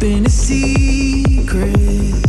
Keeping 0.00 0.24
a 0.26 0.30
secret. 0.30 2.27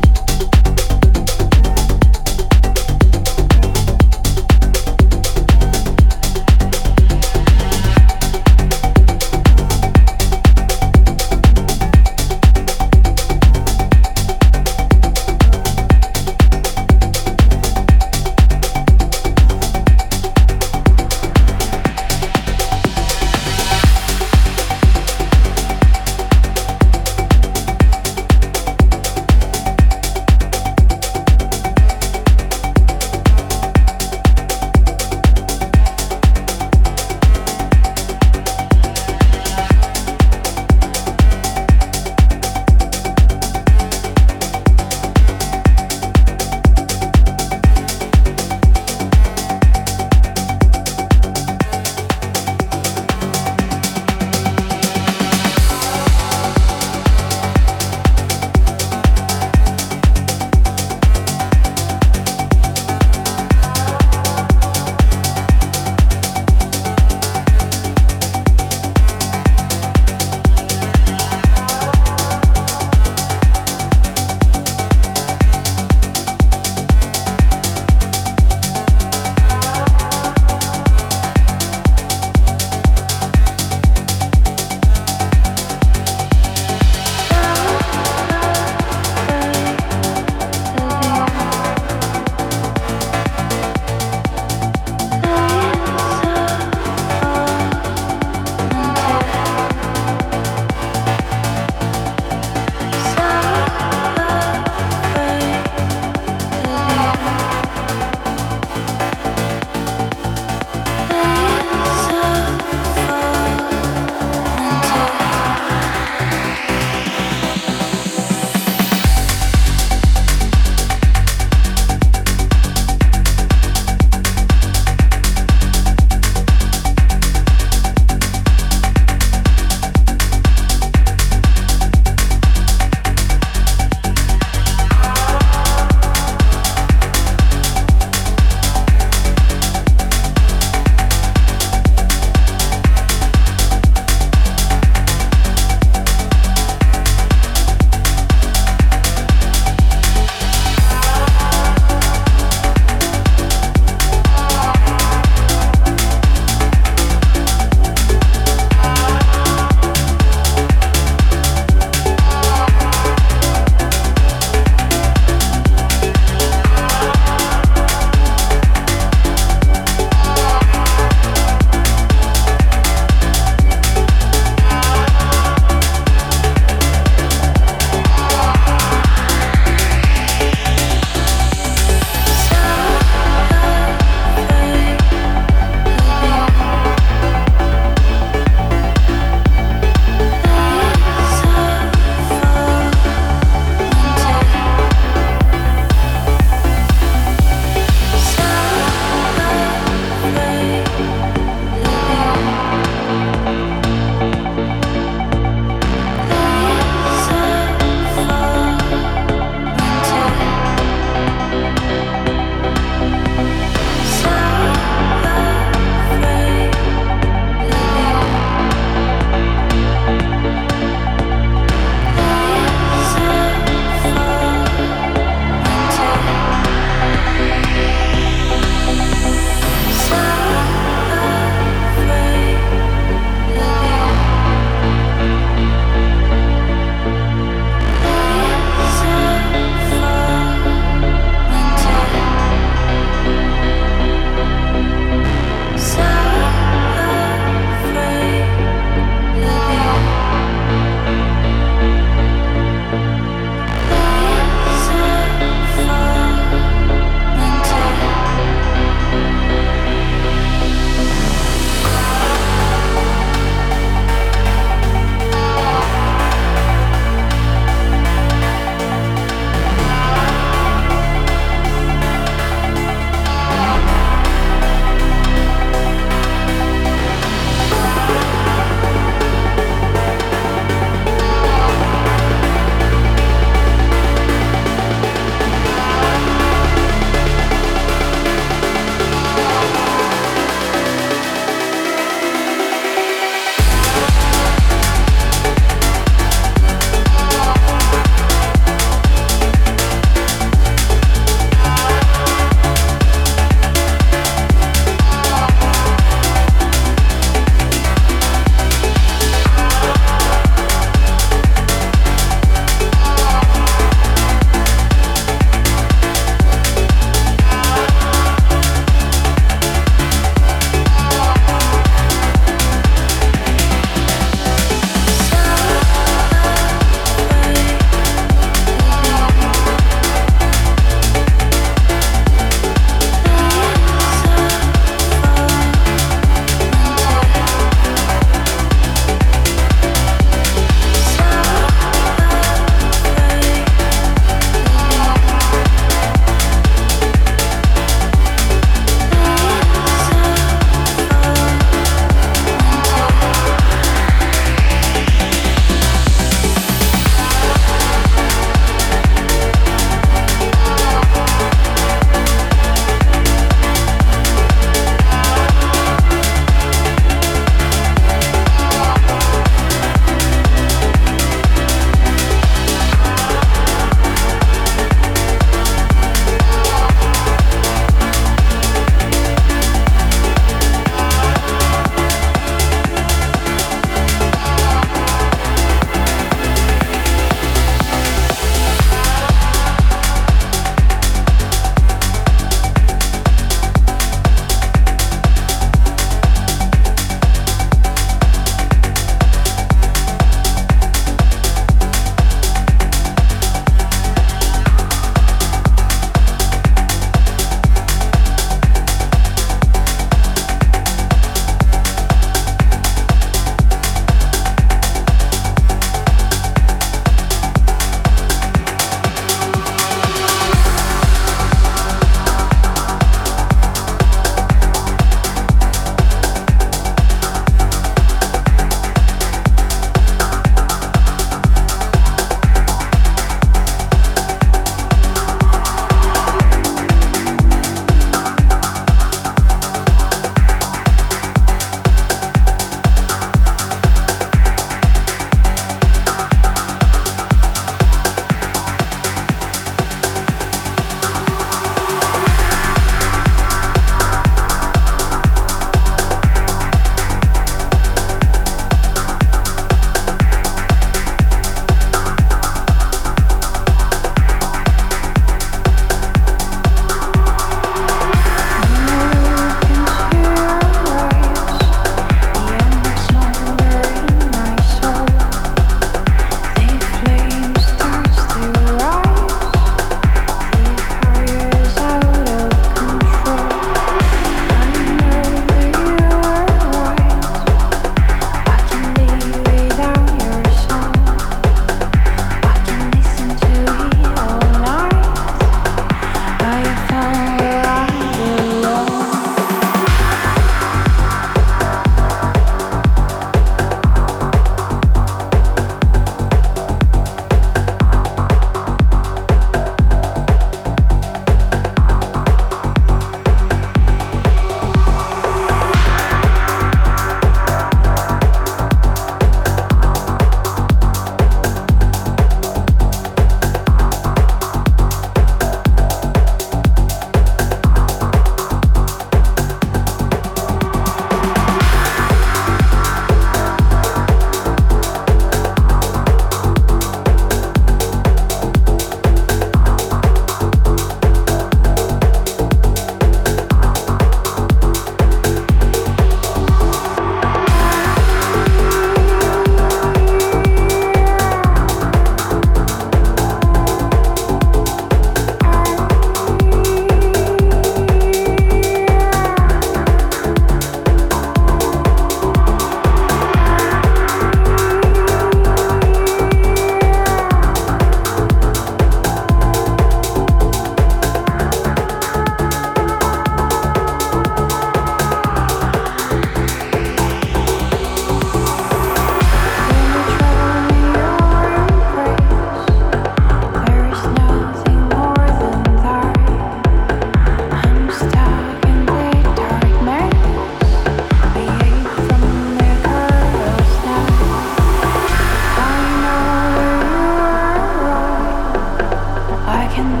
can 599.80 600.00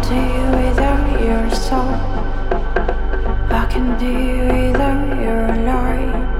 without 0.62 1.20
your 1.20 1.50
soul. 1.50 1.94
I 3.60 3.66
can 3.70 3.98
do 3.98 4.12
without 4.52 5.22
your 5.24 5.46
light. 5.64 6.39